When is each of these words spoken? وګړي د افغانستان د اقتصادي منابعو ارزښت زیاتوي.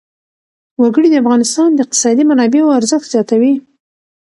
وګړي 0.81 1.07
د 1.11 1.15
افغانستان 1.23 1.69
د 1.73 1.79
اقتصادي 1.85 2.23
منابعو 2.29 2.75
ارزښت 2.79 3.07
زیاتوي. 3.13 3.53